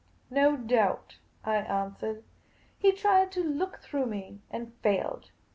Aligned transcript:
"No 0.31 0.57
doubt," 0.57 1.17
I 1.45 1.57
answered. 1.57 2.23
He 2.79 2.91
tried 2.91 3.31
to 3.33 3.43
look 3.43 3.77
through 3.81 4.07
me, 4.07 4.41
and 4.49 4.73
failed. 4.81 5.29